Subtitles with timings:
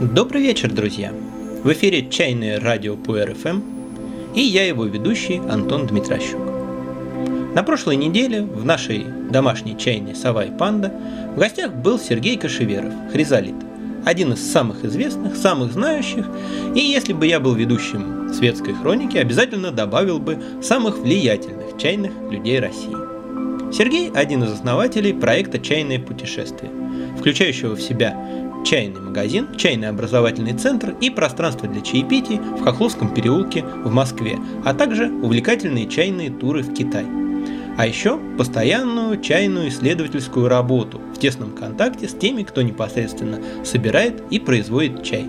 [0.00, 1.12] Добрый вечер, друзья!
[1.62, 3.62] В эфире «Чайное радио по РФМ»
[4.34, 6.40] и я его ведущий Антон Дмитрощук.
[7.54, 10.92] На прошлой неделе в нашей домашней чайной «Сова и панда»
[11.36, 13.54] в гостях был Сергей Кашеверов, хризолит,
[14.04, 16.26] один из самых известных, самых знающих,
[16.74, 22.58] и если бы я был ведущим светской хроники, обязательно добавил бы самых влиятельных чайных людей
[22.58, 23.72] России.
[23.72, 26.70] Сергей– один из основателей проекта «Чайное путешествие»,
[27.18, 28.16] включающего в себя
[28.64, 34.74] чайный магазин, чайный образовательный центр и пространство для чаепитий в Хохловском переулке в Москве, а
[34.74, 37.04] также увлекательные чайные туры в Китай.
[37.76, 44.38] А еще постоянную чайную исследовательскую работу в тесном контакте с теми, кто непосредственно собирает и
[44.38, 45.28] производит чай.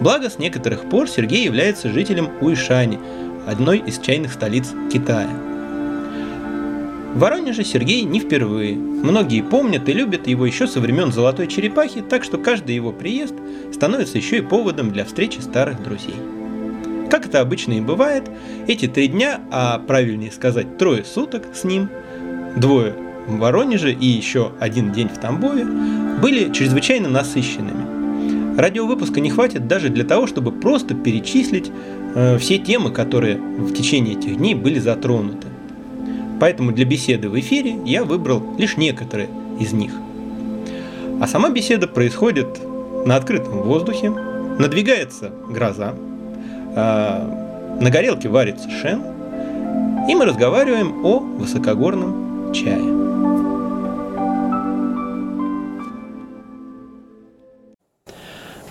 [0.00, 2.98] Благо, с некоторых пор Сергей является жителем Уишани,
[3.46, 5.55] одной из чайных столиц Китая.
[7.16, 8.76] Воронеже Сергей не впервые.
[8.76, 13.34] Многие помнят и любят его еще со времен Золотой Черепахи, так что каждый его приезд
[13.72, 16.14] становится еще и поводом для встречи старых друзей.
[17.10, 18.30] Как это обычно и бывает,
[18.66, 21.88] эти три дня, а правильнее сказать трое суток с ним,
[22.54, 22.94] двое
[23.26, 25.64] в Воронеже и еще один день в Тамбове,
[26.20, 28.58] были чрезвычайно насыщенными.
[28.58, 31.72] Радиовыпуска не хватит даже для того, чтобы просто перечислить
[32.14, 35.46] э, все темы, которые в течение этих дней были затронуты.
[36.40, 39.92] Поэтому для беседы в эфире я выбрал лишь некоторые из них.
[41.20, 42.60] А сама беседа происходит
[43.06, 45.94] на открытом воздухе, надвигается гроза,
[46.74, 49.02] а, на горелке варится шен,
[50.08, 52.84] и мы разговариваем о высокогорном чае.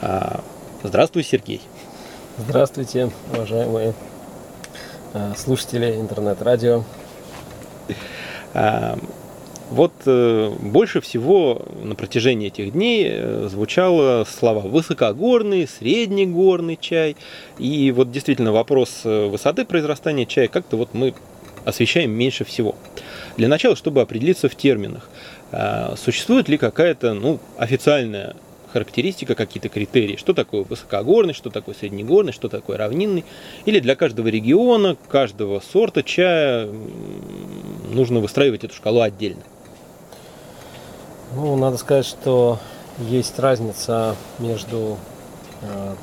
[0.01, 0.41] А,
[0.83, 1.61] здравствуй, Сергей.
[2.37, 3.93] Здравствуйте, уважаемые
[5.13, 6.83] а, слушатели интернет-радио.
[9.71, 17.15] Вот э, больше всего на протяжении этих дней э, звучало слова высокогорный, среднегорный чай.
[17.57, 21.15] И вот действительно вопрос э, высоты произрастания чая как-то вот мы
[21.65, 22.75] освещаем меньше всего.
[23.37, 25.09] Для начала, чтобы определиться в терминах,
[25.97, 28.35] существует ли какая-то ну, официальная
[28.71, 33.23] характеристика, какие-то критерии, что такое высокогорный, что такое среднегорный, что такое равнинный.
[33.65, 36.67] Или для каждого региона, каждого сорта чая
[37.85, 39.41] нужно выстраивать эту шкалу отдельно.
[41.33, 42.59] Ну, надо сказать, что
[42.99, 44.97] есть разница между
[45.61, 45.95] э,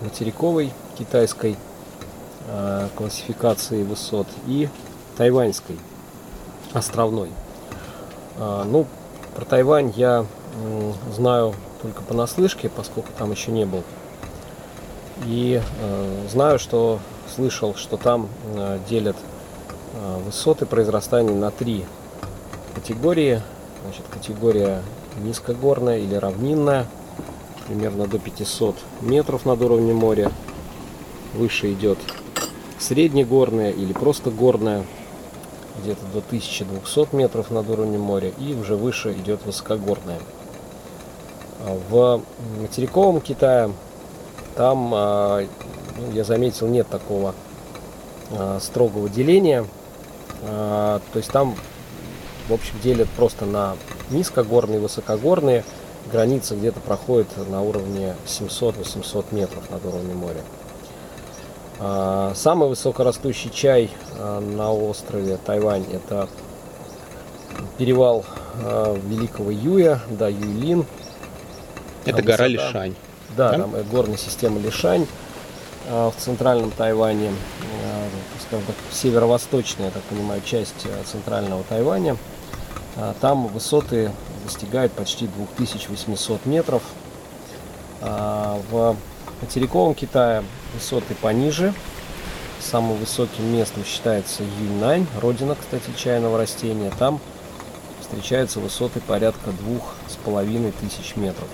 [0.00, 1.56] материковой китайской
[2.48, 4.68] э, классификацией высот и
[5.16, 5.78] тайваньской
[6.72, 7.30] островной.
[8.36, 8.86] Э, ну,
[9.36, 10.26] про Тайвань я
[11.14, 13.84] знаю только понаслышке, поскольку там еще не был.
[15.24, 15.62] И
[16.28, 16.98] знаю, что
[17.32, 18.28] слышал, что там
[18.88, 19.16] делят
[20.24, 21.84] высоты произрастания на три
[22.74, 23.42] категории.
[23.82, 24.82] Значит, категория
[25.22, 26.86] низкогорная или равнинная,
[27.66, 30.30] примерно до 500 метров над уровнем моря.
[31.34, 31.98] Выше идет
[32.78, 34.84] среднегорная или просто горная,
[35.82, 38.32] где-то до 1200 метров над уровнем моря.
[38.38, 40.18] И уже выше идет высокогорная.
[41.90, 42.22] В
[42.60, 43.70] материковом Китае
[44.56, 45.46] там, а,
[45.98, 47.34] ну, я заметил, нет такого
[48.30, 49.66] а, строгого деления.
[50.42, 51.56] А, то есть там,
[52.48, 53.76] в общем, делят просто на
[54.10, 55.64] низкогорные и высокогорные.
[56.10, 60.40] Граница где-то проходит на уровне 700-800 метров над уровнем моря.
[62.34, 66.28] Самый высокорастущий чай на острове Тайвань– это
[67.78, 68.24] перевал
[69.06, 70.84] Великого Юя, да, Юйлин–
[72.04, 72.94] это гора Лишань.
[73.36, 75.06] Да, да, там горная система Лишань
[75.88, 77.89] а, в центральном Тайване, а,
[78.46, 82.16] скажем так, северо-восточная, я так понимаю, часть а, центрального Тайваня.
[83.20, 84.10] Там высоты
[84.44, 86.82] достигают почти 2800 метров.
[88.00, 88.96] В
[89.40, 90.42] материковом Китае
[90.74, 91.72] высоты пониже.
[92.60, 96.92] Самым высоким местом считается Юньнань, родина, кстати, чайного растения.
[96.98, 97.20] Там
[98.00, 101.48] встречаются высоты порядка двух с половиной тысяч метров.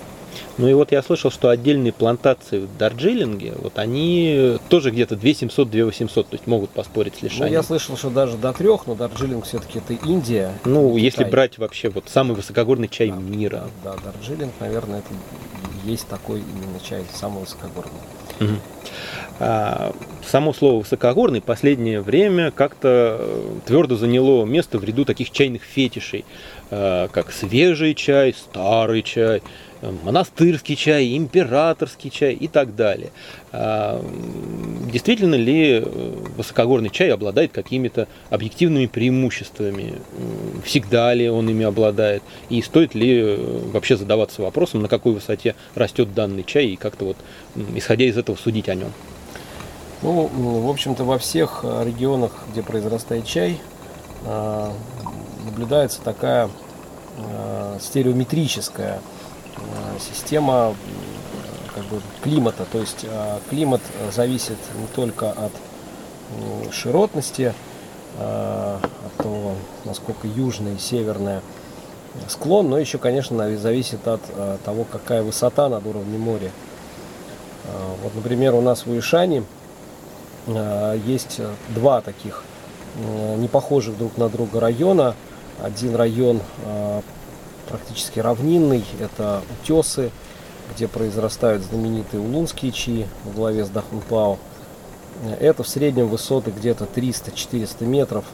[0.57, 5.69] Ну и вот я слышал, что отдельные плантации в Дарджилинге, вот они тоже где-то 2700,
[5.69, 7.47] 2800, то есть могут поспорить с лишанием.
[7.47, 10.53] Ну, я слышал, что даже до трех, но Дарджилинг все-таки это Индия.
[10.65, 13.63] Ну, если брать вообще вот самый высокогорный чай да, мира.
[13.83, 15.09] Да, да, Дарджилинг, наверное, это
[15.85, 17.99] есть такой именно чай, самый высокогорный.
[18.39, 18.53] Угу.
[19.39, 19.93] А,
[20.25, 26.25] само слово высокогорный последнее время как-то э, твердо заняло место в ряду таких чайных фетишей,
[26.71, 29.41] а, как свежий чай, старый чай,
[29.81, 33.11] монастырский чай, императорский чай и так далее.
[33.51, 34.03] А,
[34.91, 35.83] действительно ли э,
[36.35, 39.95] высокогорный чай обладает какими-то объективными преимуществами?
[40.63, 42.23] Всегда ли он ими обладает?
[42.49, 47.05] И стоит ли э, вообще задаваться вопросом, на какой высоте растет данный чай и как-то
[47.05, 47.17] вот,
[47.75, 48.91] исходя из этого, судить о нем?
[50.01, 53.59] Ну, в общем-то, во всех регионах, где произрастает чай,
[55.43, 56.49] наблюдается такая
[57.81, 59.01] стереометрическая
[59.99, 60.75] система
[61.73, 62.65] как бы, климата.
[62.71, 63.05] То есть
[63.49, 63.81] климат
[64.11, 65.51] зависит не только от
[66.73, 67.53] широтности,
[68.19, 69.55] от того,
[69.85, 71.41] насколько южный и северный
[72.27, 74.21] склон, но еще, конечно, зависит от
[74.63, 76.51] того, какая высота над уровнем моря.
[78.01, 79.43] Вот, например, у нас в Уишане
[81.05, 81.39] есть
[81.69, 82.43] два таких
[82.97, 85.15] Э, не похожих друг на друга района.
[85.61, 87.01] Один район э,
[87.67, 90.11] практически равнинный, это утесы,
[90.73, 94.37] где произрастают знаменитые улунские чаи во главе с Дахунпао.
[95.39, 98.25] Это в среднем высоты где-то 300-400 метров.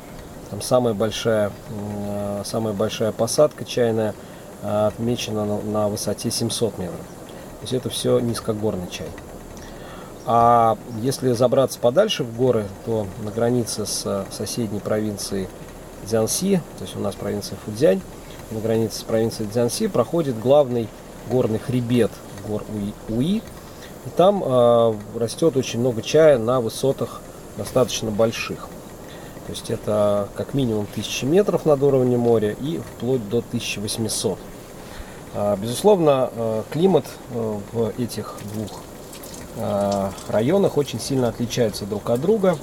[0.49, 4.13] Там самая большая, э, самая большая посадка чайная
[4.61, 6.99] отмечена на, на высоте 700 метров.
[6.99, 9.07] То есть это все низкогорный чай.
[10.25, 15.49] А если забраться подальше в горы, то на границе с соседней провинцией
[16.05, 18.01] Дзянси, то есть у нас провинция Фудзянь,
[18.53, 20.87] на границе с провинцией Дзянси проходит главный
[21.29, 22.11] горный хребет
[22.47, 22.63] гор
[23.09, 23.41] Уи.
[24.05, 27.21] И там э, растет очень много чая на высотах
[27.57, 28.67] достаточно больших.
[29.47, 34.37] То есть это как минимум 1000 метров над уровнем моря и вплоть до 1800.
[35.35, 38.81] А, безусловно, э, климат э, в этих двух
[39.55, 42.57] Э, районах очень сильно отличаются друг от друга.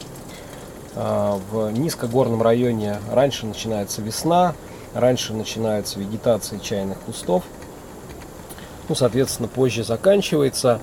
[0.95, 4.55] Э, в низкогорном районе раньше начинается весна,
[4.95, 7.45] раньше начинается вегетация чайных кустов.
[8.89, 10.81] Ну, соответственно, позже заканчивается.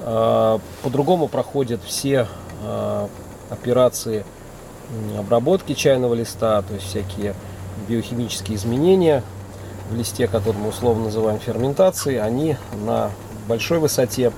[0.00, 2.26] Э, по-другому проходят все
[3.50, 4.24] операции
[5.18, 7.34] обработки чайного листа, то есть всякие
[7.88, 9.22] биохимические изменения
[9.90, 13.10] в листе, которые мы условно называем ферментацией, они на
[13.46, 14.32] большой высоте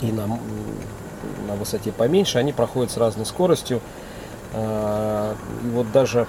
[0.00, 3.80] и на, на высоте поменьше, они проходят с разной скоростью.
[4.52, 6.26] А, и вот даже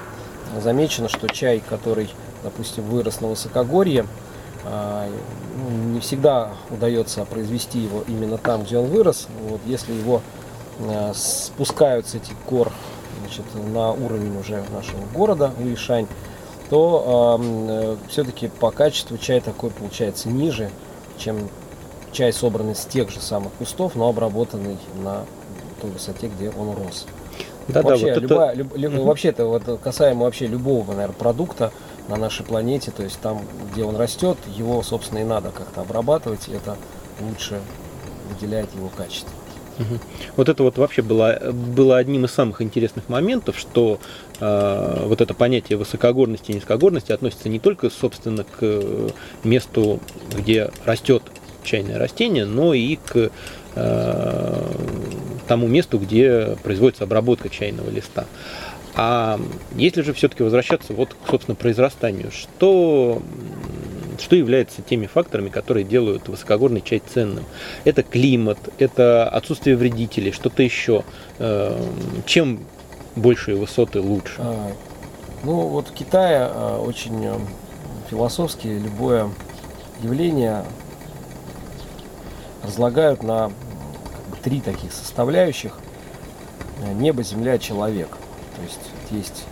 [0.62, 2.10] замечено, что чай, который,
[2.44, 4.06] допустим, вырос на высокогорье,
[4.66, 5.10] а,
[5.56, 9.28] ну, не всегда удается произвести его именно там, где он вырос.
[9.50, 10.22] Вот, если его
[10.82, 12.72] а, спускают с этих гор
[13.20, 16.08] значит, на уровень уже нашего города Уишань,
[16.70, 20.70] то э, все-таки по качеству чай такой получается ниже,
[21.18, 21.50] чем
[22.12, 25.26] чай собранный с тех же самых кустов, но обработанный на
[25.82, 27.06] той высоте, где он рос.
[27.68, 28.58] Да, вообще, да, вот любая, это...
[28.58, 29.04] люб, люб, угу.
[29.06, 31.72] вообще это вот касаемо вообще любого, наверное, продукта
[32.08, 33.42] на нашей планете, то есть там,
[33.72, 36.78] где он растет, его, собственно, и надо как-то обрабатывать, это
[37.22, 37.60] лучше
[38.30, 39.32] выделяет его качество.
[39.80, 40.00] Угу.
[40.38, 44.00] Вот это вот вообще было, было одним из самых интересных моментов, что
[44.40, 49.12] э, вот это понятие высокогорности и низкогорности относится не только, собственно, к
[49.44, 50.00] месту,
[50.36, 51.24] где растет
[51.64, 53.30] чайное растение, но и к
[53.76, 54.64] э,
[55.48, 58.26] тому месту, где производится обработка чайного листа.
[58.96, 59.40] А
[59.76, 63.22] если же все-таки возвращаться вот к, собственно, произрастанию, что,
[64.20, 67.46] что является теми факторами, которые делают высокогорный чай ценным?
[67.84, 71.04] Это климат, это отсутствие вредителей, что-то еще.
[71.38, 71.80] Э,
[72.26, 72.62] чем
[73.16, 74.34] большие высоты лучше?
[74.40, 74.72] А,
[75.44, 77.34] ну вот в Китае а, очень э,
[78.10, 79.30] философски любое
[80.02, 80.64] явление
[82.64, 83.52] разлагают на
[84.48, 85.74] три таких составляющих.
[86.94, 88.08] Небо, земля, человек.
[88.56, 88.80] То есть
[89.12, 89.44] есть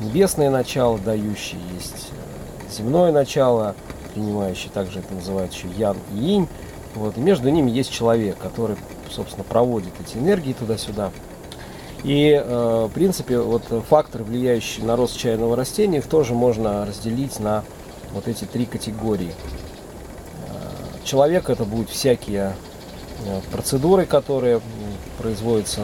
[0.00, 3.76] небесное начало, дающее, есть э, земное начало,
[4.12, 6.48] принимающее, также это называют еще ян и инь.
[6.96, 8.76] Вот, и между ними есть человек, который,
[9.10, 11.12] собственно, проводит эти энергии туда-сюда.
[12.02, 17.38] И, э, в принципе, вот факторы, влияющие на рост чайного растения, их тоже можно разделить
[17.38, 17.62] на
[18.12, 19.32] вот эти три категории
[21.04, 22.71] человек это будут всякие э,
[23.50, 24.60] процедуры, которые
[25.18, 25.82] производятся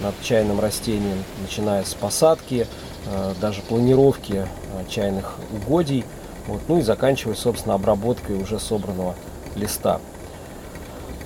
[0.00, 2.66] над чайным растением, начиная с посадки,
[3.06, 6.04] э, даже планировки э, чайных угодий,
[6.46, 9.14] вот, ну и заканчивая, собственно, обработкой уже собранного
[9.54, 10.00] листа.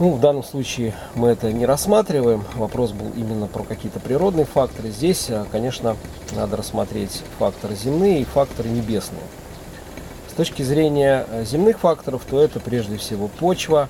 [0.00, 2.42] Ну, в данном случае мы это не рассматриваем.
[2.56, 4.90] Вопрос был именно про какие-то природные факторы.
[4.90, 5.96] Здесь, конечно,
[6.32, 9.22] надо рассмотреть факторы земные и факторы небесные.
[10.28, 13.88] С точки зрения э, земных факторов, то это прежде всего почва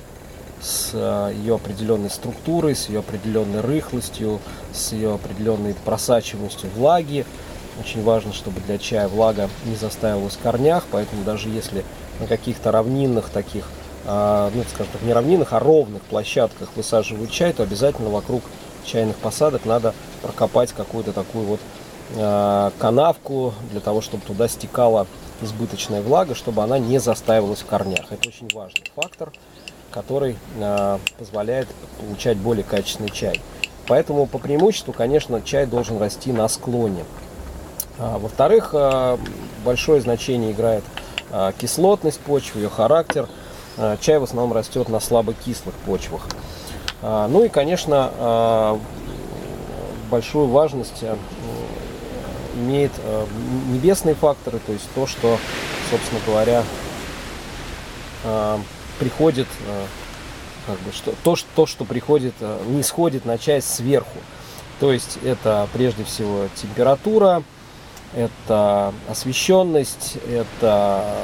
[0.61, 4.40] с э, ее определенной структурой, с ее определенной рыхлостью,
[4.73, 7.26] с ее определенной просачиваемостью влаги.
[7.80, 11.84] Очень важно, чтобы для чая влага не застаивалась в корнях, поэтому даже если
[12.20, 13.68] на каких-то равнинных таких
[14.06, 18.42] а, ну, скажем так, не равнинах, а ровных площадках высаживают чай, то обязательно вокруг
[18.84, 21.61] чайных посадок надо прокопать какую-то такую вот
[22.16, 25.06] а, канавку для того, чтобы туда стекала
[25.40, 28.12] избыточная влага, чтобы она не застаивалась в корнях.
[28.12, 29.32] Это очень важный фактор,
[29.94, 33.40] который а, позволяет получать более качественный чай.
[33.86, 37.04] Поэтому по преимуществу, конечно, чай должен расти на склоне.
[37.98, 38.74] Во-вторых,
[39.64, 40.82] большое значение играет
[41.58, 43.28] кислотность почвы, ее характер–
[44.00, 46.22] чай в основном растет на слабокислых почвах.
[47.02, 48.80] А, ну и, конечно, а,
[50.10, 51.02] большую важность
[52.54, 52.92] имеет
[53.68, 55.38] небесные факторы, то есть то, что,
[55.90, 56.62] собственно говоря,
[58.98, 59.48] приходит,
[60.66, 62.34] как бы, что, то, что, то, что приходит,
[62.66, 64.18] не сходит на чай сверху.
[64.80, 67.42] То есть это прежде всего температура,
[68.14, 71.16] это освещенность, это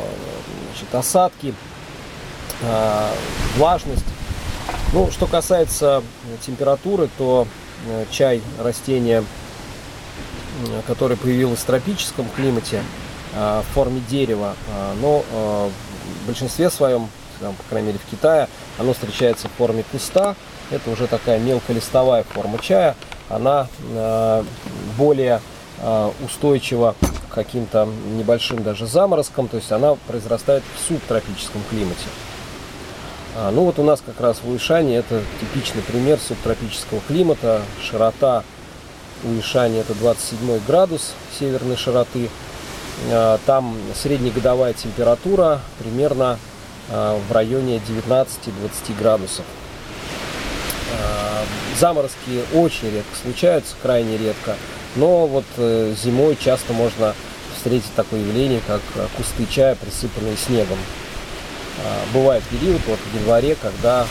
[0.73, 1.55] значит, осадки,
[2.63, 3.09] Э,
[3.57, 4.05] влажность.
[4.93, 6.03] Ну, что касается
[6.45, 7.47] температуры, то
[7.87, 9.25] э, чай растение,
[10.87, 12.83] которое появилось в тропическом климате
[13.35, 14.55] э, в форме дерева,
[15.01, 17.09] но в большинстве своем,
[17.41, 20.37] там, по крайней мере в Китае, оно встречается в форме куста.
[20.71, 22.95] Это уже такая мелколистовая форма чая.
[23.29, 23.67] Она
[24.97, 25.41] более
[26.25, 26.95] устойчива
[27.31, 32.07] к каким-то небольшим даже заморозкам, то есть она произрастает в субтропическом климате.
[33.37, 37.63] А, ну вот у нас как раз в Уишане это типичный пример субтропического климата.
[37.81, 38.43] Широта
[39.25, 42.29] Уишани это 27 градус северной широты.
[43.11, 46.39] А, там среднегодовая температура примерно
[46.91, 49.45] в районе 19-20 градусов.
[50.99, 51.45] А,
[51.79, 54.57] заморозки очень редко случаются, крайне редко.
[54.97, 57.15] Но вот э, зимой часто можно
[57.57, 58.81] встретить такое явление, как
[59.17, 60.79] кусты чая, присыпанные снегом.
[62.13, 64.05] Бывает период вот в январе, когда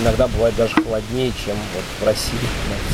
[0.00, 2.38] иногда бывает даже холоднее, чем вот в России,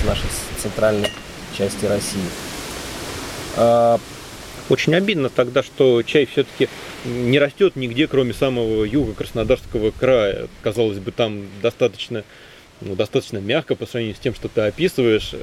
[0.03, 0.29] в нашей
[0.61, 1.11] центральной
[1.57, 2.21] части России.
[4.69, 6.69] Очень обидно тогда, что чай все-таки
[7.05, 10.49] не растет нигде, кроме самого юга Краснодарского края.
[10.63, 12.25] Казалось бы, там достаточно,
[12.81, 15.35] ну, достаточно мягко по сравнению с тем, что ты описываешь.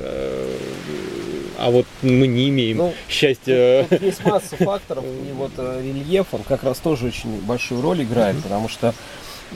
[1.59, 3.85] А вот мы не имеем ну, счастья.
[3.89, 7.81] Тут, тут есть масса факторов, и вот э, рельеф, он как раз тоже очень большую
[7.81, 8.95] роль играет, потому что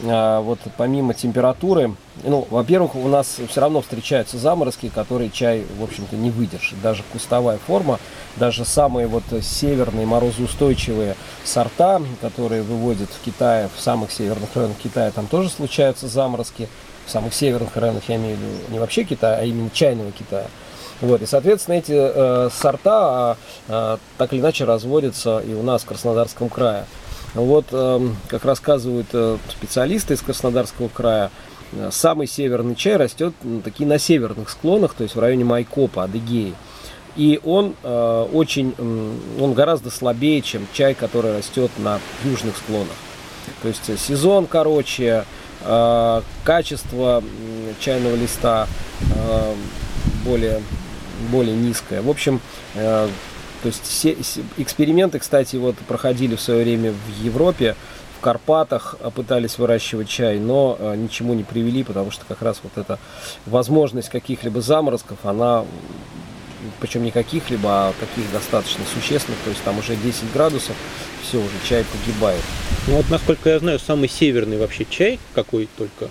[0.02, 6.16] вот помимо температуры, ну, во-первых, у нас все равно встречаются заморозки, которые чай, в общем-то,
[6.16, 6.82] не выдержит.
[6.82, 8.00] Даже кустовая форма,
[8.38, 15.12] даже самые вот северные морозоустойчивые сорта, которые выводят в Китае, в самых северных районах Китая,
[15.12, 16.68] там тоже случаются заморозки.
[17.06, 20.48] В самых северных районах, я имею в виду не вообще Китая, а именно чайного Китая.
[21.02, 23.36] Вот, и, соответственно, эти э, сорта
[23.68, 26.86] э, так или иначе разводятся и у нас в Краснодарском крае.
[27.34, 31.32] Вот, э, как рассказывают э, специалисты из Краснодарского края,
[31.72, 36.54] э, самый северный чай растет такие на северных склонах, то есть в районе Майкопа, Адыгеи.
[37.16, 38.76] И он э, очень,
[39.40, 42.96] он гораздо слабее, чем чай, который растет на южных склонах.
[43.62, 45.26] То есть сезон короче,
[46.44, 47.22] качество
[47.80, 48.68] чайного листа
[50.24, 50.62] более
[51.30, 52.02] более низкая.
[52.02, 52.40] В общем,
[53.64, 54.18] то есть все,
[54.58, 57.78] эксперименты, кстати, вот проходили в свое время в Европе,
[58.18, 62.60] в Карпатах а, пытались выращивать чай, но э, ничему не привели, потому что как раз
[62.62, 63.00] вот эта
[63.46, 65.64] возможность каких-либо заморозков, она
[66.82, 70.76] причем не каких-либо, а таких достаточно существенных, то есть там уже 10 градусов,
[71.22, 72.42] все, уже чай погибает.
[72.88, 76.10] Ну вот, насколько я знаю, самый северный вообще чай, какой только,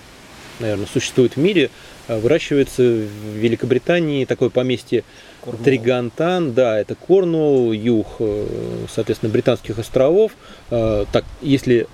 [0.59, 1.69] наверное, существует в мире,
[2.07, 5.03] выращивается в Великобритании такое поместье
[5.43, 5.63] Корнуолл.
[5.63, 8.47] Тригантан, да, это Корнуолл, юг, э,
[8.93, 10.33] соответственно, британских островов.
[10.69, 11.87] Э, так, если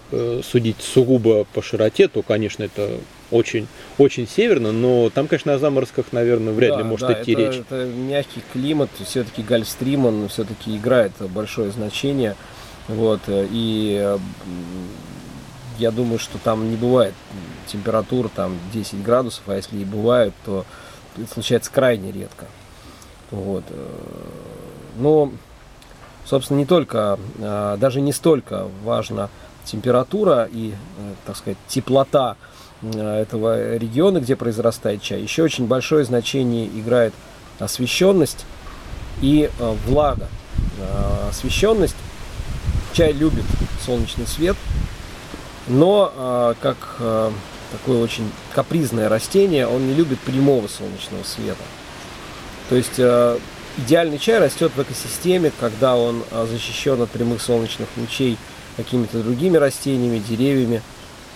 [0.44, 2.92] судить сугубо по широте, то, конечно, это
[3.32, 7.34] очень, очень северно, но там, конечно, о заморозках, наверное, вряд да, ли может да, идти
[7.34, 7.56] это, речь.
[7.60, 12.36] Это мягкий климат, все-таки Гольфстрим, он все-таки играет большое значение.
[12.88, 14.18] Вот, и
[15.80, 17.14] я думаю, что там не бывает
[17.68, 20.66] температур там 10 градусов, а если и бывают, то
[21.18, 22.46] это случается крайне редко.
[23.32, 23.64] Вот.
[23.70, 23.88] Э,
[24.98, 25.32] но,
[26.26, 29.30] собственно, не только, а, даже не столько важна
[29.66, 32.38] температура и, э, так сказать, теплота
[32.82, 35.22] э, этого региона, где произрастает чай.
[35.22, 37.14] Еще очень большое значение играет
[37.60, 38.46] освещенность
[39.22, 39.50] и
[39.86, 40.30] влага.
[41.30, 41.96] Освещенность.
[42.94, 43.44] Чай любит
[43.86, 44.56] солнечный свет,
[45.70, 46.78] но как
[47.72, 51.64] такое очень капризное растение, он не любит прямого солнечного света.
[52.70, 53.38] То есть э,
[53.78, 58.38] идеальный чай растет в экосистеме, когда он защищен от прямых солнечных лучей
[58.76, 60.82] какими-то другими растениями, деревьями.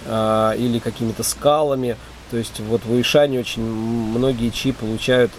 [0.06, 1.96] или какими-то скалами.
[2.30, 5.32] То есть вот в Уишане очень многие чи получают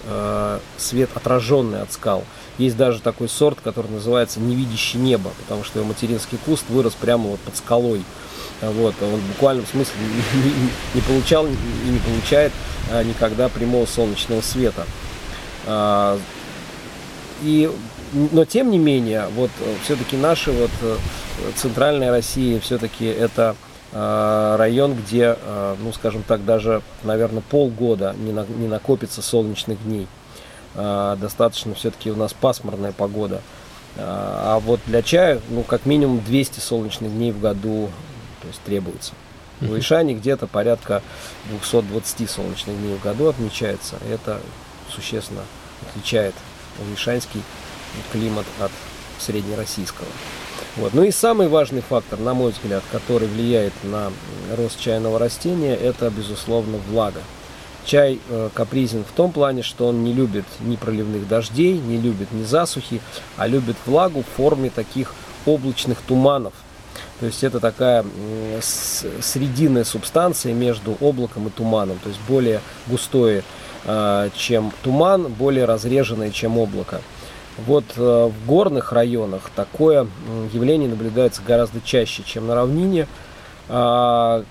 [0.78, 2.24] свет отраженный от скал.
[2.56, 7.28] Есть даже такой сорт, который называется невидящее небо, потому что его материнский куст вырос прямо
[7.30, 8.04] вот под скалой.
[8.70, 9.94] Вот, он в буквальном смысле
[10.34, 12.52] не, не, получал и не получает
[12.90, 14.86] а, никогда прямого солнечного света.
[15.66, 16.18] А,
[17.42, 17.70] и,
[18.12, 19.50] но тем не менее, вот
[19.84, 20.96] все-таки наша вот э,
[21.56, 23.56] центральная Россия все-таки это
[23.96, 29.82] а, район, где, а, ну, скажем так, даже, наверное, полгода не, на, не накопится солнечных
[29.84, 30.08] дней.
[30.74, 33.40] А, достаточно все-таки у нас пасмурная погода.
[33.96, 37.90] А вот для чая, ну, как минимум 200 солнечных дней в году
[38.44, 39.12] то есть требуется.
[39.60, 41.02] В Ишане где-то порядка
[41.48, 43.96] 220 солнечных дней в году отмечается.
[44.10, 44.40] Это
[44.94, 45.42] существенно
[45.88, 46.34] отличает
[46.94, 47.42] ишанский
[48.12, 48.70] климат от
[49.18, 50.08] среднероссийского.
[50.76, 50.92] Вот.
[50.92, 54.12] Ну и самый важный фактор, на мой взгляд, который влияет на
[54.56, 57.20] рост чайного растения, это, безусловно, влага.
[57.86, 62.32] Чай э, капризен в том плане, что он не любит ни проливных дождей, не любит
[62.32, 63.00] ни засухи,
[63.36, 65.14] а любит влагу в форме таких
[65.46, 66.54] облачных туманов.
[67.20, 68.04] То есть это такая
[68.60, 73.42] срединная субстанция между облаком и туманом, то есть более густое,
[73.84, 77.00] э, чем туман, более разреженное, чем облако.
[77.66, 80.08] Вот э, в горных районах такое
[80.52, 83.06] явление наблюдается гораздо чаще, чем на равнине.
[83.68, 84.44] А,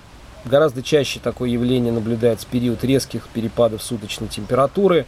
[0.44, 5.06] гораздо чаще такое явление наблюдается в период резких перепадов суточной температуры.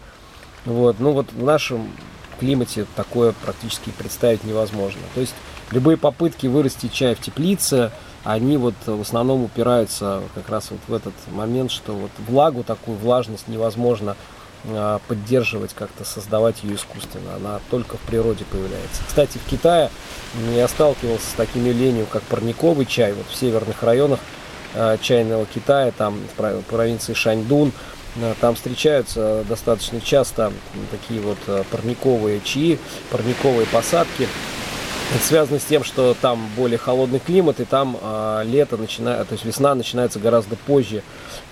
[0.64, 0.96] Вот.
[0.98, 1.90] Ну вот в нашем
[2.38, 5.00] климате такое практически представить невозможно.
[5.14, 5.34] То есть
[5.70, 7.90] любые попытки вырастить чай в теплице,
[8.24, 12.98] они вот в основном упираются как раз вот в этот момент, что вот влагу, такую
[12.98, 14.16] влажность невозможно
[14.68, 17.36] а, поддерживать, как-то создавать ее искусственно.
[17.36, 19.02] Она только в природе появляется.
[19.06, 19.90] Кстати, в Китае
[20.56, 23.12] я сталкивался с таким явлением, как парниковый чай.
[23.12, 24.18] Вот в северных районах
[24.74, 27.70] а, чайного Китая, там в провинции Шаньдун,
[28.16, 30.52] а, там встречаются достаточно часто
[30.90, 31.38] такие вот
[31.70, 32.80] парниковые чаи,
[33.12, 34.26] парниковые посадки.
[35.14, 39.34] Это связано с тем, что там более холодный климат, и там э, лето начинает, то
[39.34, 41.02] есть весна начинается гораздо позже,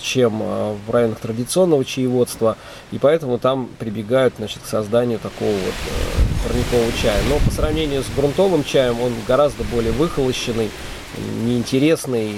[0.00, 2.56] чем э, в районах традиционного чаеводства,
[2.90, 7.22] и поэтому там прибегают значит, к созданию такого вот э, парникового чая.
[7.28, 10.70] Но по сравнению с грунтовым чаем он гораздо более выхолощенный,
[11.44, 12.34] неинтересный,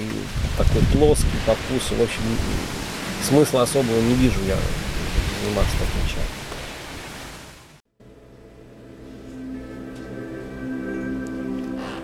[0.55, 1.95] такой плоский по вкусу.
[1.95, 2.21] В общем,
[3.27, 4.55] смысла особого не вижу я
[5.43, 6.36] заниматься таким чаем.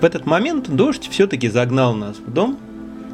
[0.04, 2.60] В этот момент дождь все-таки загнал нас в дом,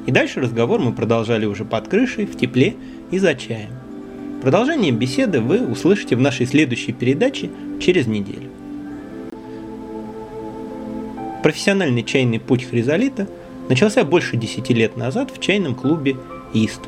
[0.08, 2.78] и дальше разговор мы продолжали уже под крышей, в тепле
[3.12, 3.70] и за чаем.
[4.42, 8.50] Продолжение беседы вы услышите в нашей следующей передаче через неделю.
[11.44, 13.28] Профессиональный чайный путь Хризолита
[13.70, 16.18] начался больше 10 лет назад в чайном клубе
[16.56, 16.82] «Ист».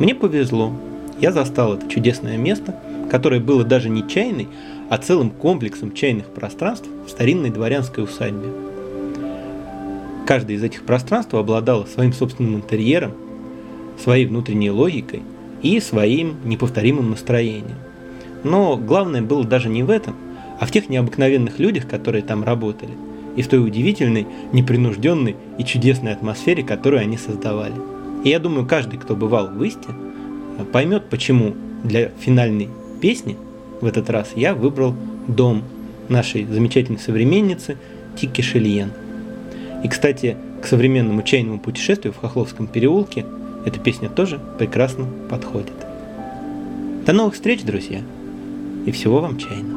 [0.00, 0.76] Мне повезло.
[1.20, 2.80] Я застал это чудесное место,
[3.12, 4.48] которое было даже не чайной,
[4.90, 8.48] а целым комплексом чайных пространств в старинной дворянской усадьбе–
[10.26, 13.12] Каждое из этих пространств обладало своим собственным интерьером,
[14.02, 15.22] своей внутренней логикой
[15.62, 17.76] и своим неповторимым настроением.
[18.42, 20.16] Но главное было даже не в этом,
[20.58, 22.90] а в тех необыкновенных людях, которые там работали,
[23.36, 27.74] и в той удивительной, непринужденной и чудесной атмосфере, которую они создавали.
[28.24, 29.90] И я думаю, каждый, кто бывал в Исте,
[30.72, 32.68] поймет, почему для финальной
[33.00, 33.36] песни
[33.80, 34.92] в этот раз я выбрал
[35.28, 35.62] дом
[36.08, 37.76] нашей замечательной современницы
[38.16, 38.90] Тики Шельен–
[39.84, 43.24] и, кстати, к современному чайному путешествию в Хохловском переулке
[43.64, 45.74] эта песня тоже прекрасно подходит.
[47.04, 48.00] До новых встреч, друзья,
[48.86, 49.75] и всего вам чайного.